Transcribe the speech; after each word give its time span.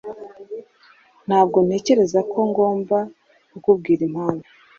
Ntabwo 1.27 1.57
ntekereza 1.65 2.19
ko 2.31 2.39
ngomba 2.49 2.97
kukubwira 3.51 4.01
impamvu. 4.09 4.47